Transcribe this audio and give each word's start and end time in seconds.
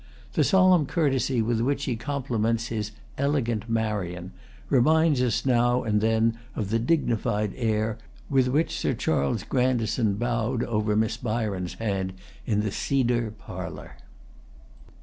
The 0.33 0.43
solemn 0.43 0.87
courtesy 0.87 1.43
with 1.43 1.59
which 1.61 1.83
he 1.85 1.95
compliments 1.95 2.69
his 2.69 2.89
"elegant 3.19 3.69
Marian" 3.69 4.31
reminds 4.67 5.21
us 5.21 5.45
now 5.45 5.83
and 5.83 6.01
then 6.01 6.39
of 6.55 6.71
the 6.71 6.79
dignified 6.79 7.53
air 7.55 7.99
with 8.27 8.47
which 8.47 8.75
Sir 8.75 8.95
Charles 8.95 9.43
Grandison 9.43 10.15
bowed 10.15 10.63
over 10.63 10.95
Miss 10.95 11.17
Byron's 11.17 11.75
hand 11.75 12.13
in 12.47 12.61
the 12.61 12.71
cedar 12.71 13.29
parlor. 13.29 13.95